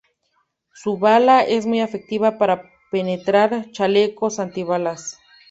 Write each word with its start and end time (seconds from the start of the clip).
Su 0.73 0.97
bala 0.97 1.41
es 1.43 1.67
muy 1.67 1.79
efectiva 1.79 2.39
para 2.39 2.63
penetrar 2.89 3.69
chalecos 3.69 4.39
antibalas. 4.39 5.19